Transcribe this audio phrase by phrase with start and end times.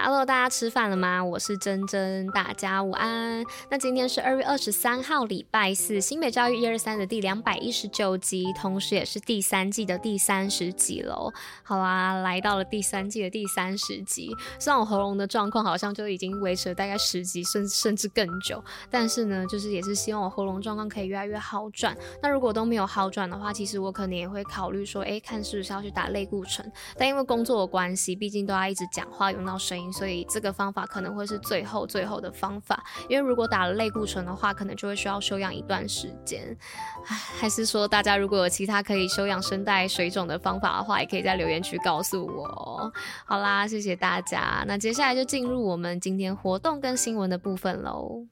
[0.00, 1.24] Hello，大家吃饭了吗？
[1.24, 3.44] 我是珍珍，大家午安。
[3.68, 11.32] 那今天是二月二十三号，礼拜四，新北教育一二三的第两百一十九集，同时也是第三季的第三十集喽。
[11.64, 14.30] 好啦，来到了第三季的第三十集，
[14.60, 21.98] 虽然我喉咙的状况好像就已经维持了大概十集，甚甚至更久，但是呢，就是也是希望我喉咙状况可以越来越好转。
[22.22, 26.70] 那如果都没有好转的话，其实我可能也会考虑说，哎，看是不是要去打类固醇。
[26.96, 29.87] 但因为工作的关系，毕竟都要一直讲话，用到声音。
[29.92, 36.56] 所以这个方法可能会是最后最后的方法，因为如果打了类固醇的话，可能就会需要休养一段时间。
[37.04, 42.92] 还是说大家如果有其他可以休养声带水肿的方法的话，也可以在留言区告诉我。
[43.24, 44.64] 好啦，谢谢大家。
[44.66, 48.26] 那接下来就进入我们今天活动跟新闻的部分喽。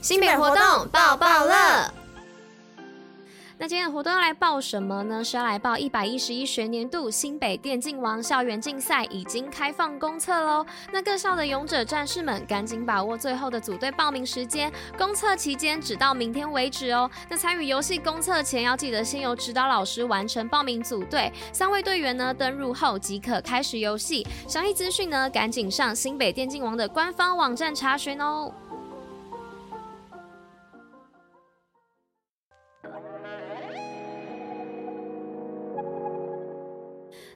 [0.00, 2.03] 新品活动爆爆乐。
[3.64, 5.24] 那今天的活动要来报什么呢？
[5.24, 10.66] 是要来报一百一十一学年度新北电竞王校园竞赛已经开放公测喽！
[10.92, 17.10] 那各校的勇者战士们，赶紧把握最后的组队报名时间，公测期间只到明天为止哦。
[17.30, 24.26] 那参与游戏公测前，要记得先由指导老师完成报名组队，三位队员呢登入后即可开始游戏。
[24.46, 28.52] 详细资讯呢，赶紧上新北电竞王的官方网站查询哦。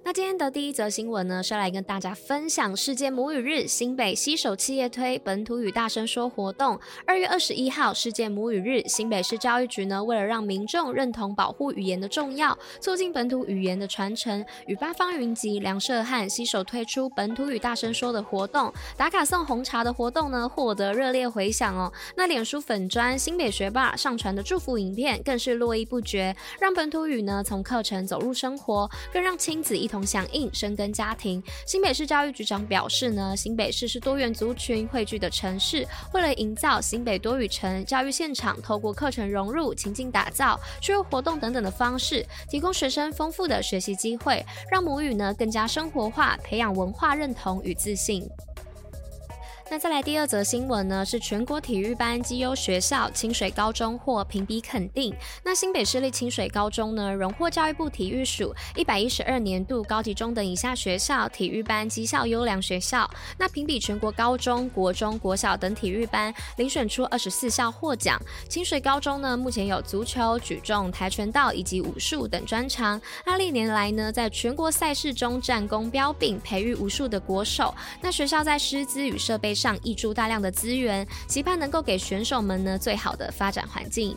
[0.08, 6.80] 那今天的第一则新闻呢，是来跟大家分享世界母语日，新北携手企业推本土语大声说活动。
[7.06, 18.72] 二月二十一号，世界母语日，新北市教育局呢，为了让民众认同保护语言的重要，促进本土语言的传承，与八方云集、梁社汉携手推出本土语大声说的活动。
[18.96, 21.92] 打卡送红茶的活动呢，获得热烈回响哦。
[22.16, 29.97] 那脸书粉专新北学霸上传的祝福影片更是络绎不绝，让本土语呢从课程走入生活，更让亲子一同。
[30.06, 48.28] 响应生根家庭，新北市教育局长表示呢，新北市是多元族群汇聚的城市，为了营造新北多语城教育现场，透过课程融入、情境打造、趣味活动等等的方式，提供学生丰富的学习机会，让母语呢更加生活化，培养文化认同与自信。
[49.70, 55.14] 那再来第二则新闻呢，是全国体育班绩优学校清水高中获评比肯定。
[55.44, 63.08] 那新北市立清水高中呢，荣获教育部体育署一百一十二年度高级中等以下学校体育班绩效优良学校。
[63.36, 68.18] 那评比全国高中国中国小等体育班，遴选出二十四校获奖。
[68.48, 72.98] 清水高中呢，目前有足球、举重、跆拳道以及武术等专长。
[73.26, 77.74] 那历年来呢，在全国赛事中战功彪炳，培育无数的国手。
[78.00, 84.16] 那学校在师资与设备上溢出大量的资源，期盼能够给选手们呢最好的发展环境。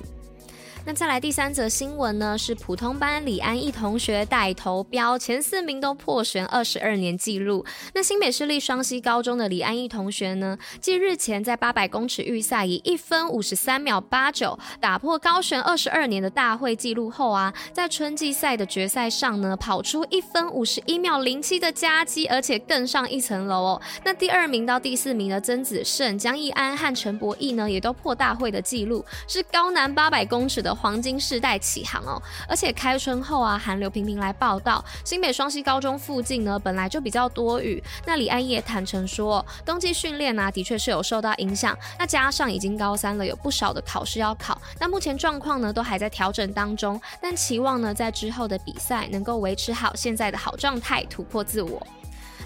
[0.83, 7.63] 那再来第三则新闻呢，是普通班李安逸同学带头标前四名都破悬二十二年纪录。
[7.93, 23.81] 那新北市立双溪高中的李安逸同学呢，继日前在八百公尺预赛以一分五十三秒八九打破高悬二十二年的大会纪录后啊，在春季赛的决赛上呢，跑出一分五十一秒零七的佳绩，而且更上一层楼哦。
[24.03, 30.70] 那第二名到第四名的曾子胜、江一安和陈博弈呢，也都破大会的纪录，是高男八百公尺的。
[30.73, 34.83] 黄金世代起航哦，而且开春后啊，寒流频频来报道。
[35.03, 37.83] 新北双溪高中附近呢，本来就比较多雨。
[38.05, 41.77] 那李安也坦诚说，冬季训练啊，的确是有受到影响。
[41.97, 44.59] 那加上已经高三了，有不少的考试要考。
[44.79, 51.85] 那目前状况呢，都还在调整当中，但期望呢，在之后的比赛能够维持好现在的好状态，突破自我。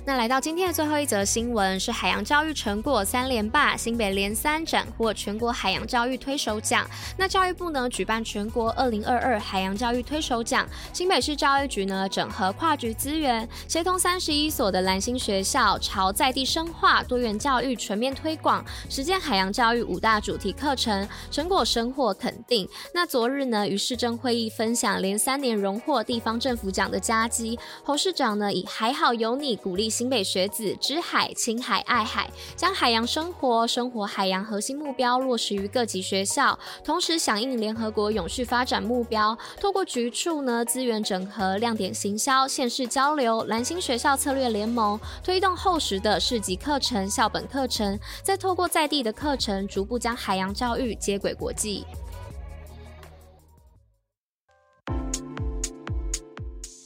[0.07, 6.87] 那来到今天的最后一则新闻是海洋教育成果三连霸，新北连三斩获全国海洋教育推手奖。
[7.17, 22.69] 那教育部呢举办全国二零二二海洋教育推手奖，新北市教育局呢整合跨局资源，协同三十一所的蓝星学校，朝在地深化多元教育全面推广，实践海洋教育五大主题课程，成果深获肯定。
[22.93, 29.91] 那昨日呢与市政会议分享连三年荣获地方政府奖的佳绩，侯市长呢以还好有你鼓励。
[29.95, 51.85] 新北学子知海、亲海、爱海，将海洋生活、生活海洋核心目标落实于各级学校，同时响应联合国永续发展目标，透过局处呢资源整合、亮点行销、县市交流、蓝星学校策略联盟，推动厚实的市级课程、校本课程，再透过在地的课程，逐步将海洋教育接轨国际。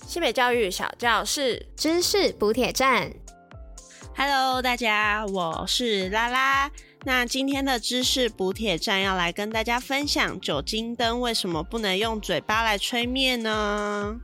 [0.09, 3.13] 新北教育小教室知识补铁站。
[4.17, 6.71] Hello，大家，我是拉拉。
[7.03, 14.19] 那今天的知识补铁站要来跟大家分享酒精灯为什么不能用嘴巴来吹灭呢？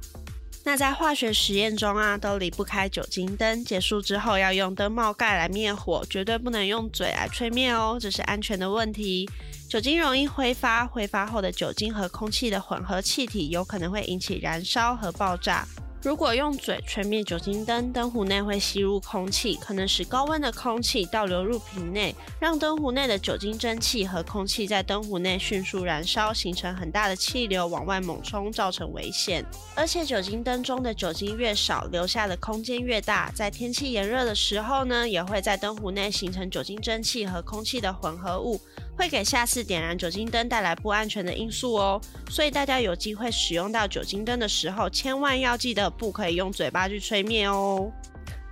[0.68, 3.64] 那在化学实验中啊，都离不开酒精灯。
[3.64, 9.30] 结束之后要用灯帽盖来灭火，绝对不能用嘴来吹灭哦，这是安全的问题。
[9.70, 15.68] 酒精容易挥发，挥发后的酒精和空气的混合气体有可能会引起燃烧和爆炸。
[16.06, 29.44] 如果用嘴吹灭酒精灯，灯壶内会吸入空气，可能使高温的空气倒流入瓶内，让灯壶内的酒精蒸汽和空气在灯壶内迅速燃烧，形成很大的气流往外猛冲，造成危险。
[29.76, 38.62] 而且酒精灯中的酒精越少，留下的空间越大，在天气炎热的时候呢，也会在灯壶内形成酒精蒸汽和空气的混合物。
[38.98, 47.92] 会给下次点燃酒精灯带来不安全的因素哦，所以大家有机会使用到酒精灯的时候，千万要记得不可以用嘴巴去吹灭哦。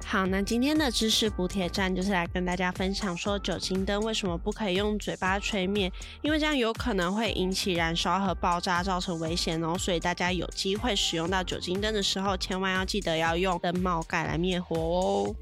[0.06, 5.90] 好，那今天的知识补铁站就是来跟大家分享说，酒精灯为什么不可以用嘴巴吹灭，
[6.22, 9.78] 因为这样有可能会引起燃烧和爆炸，造成危险哦。
[9.78, 15.36] 所以大家有机会使用到酒精灯的时候，千万要记得要用灯帽盖来灭火哦。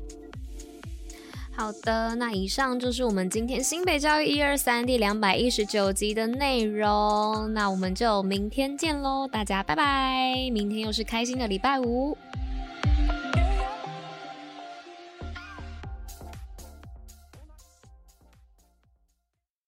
[1.61, 7.53] 好的，那以上就是我们今天新北教育一二三第两百一十九集的内容。
[7.53, 10.49] 那我们就明天见喽，大家拜拜！
[10.51, 12.17] 明天又是开心的礼拜五。